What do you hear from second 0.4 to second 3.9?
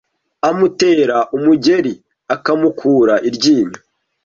amutera umugeri akamukura iryinyo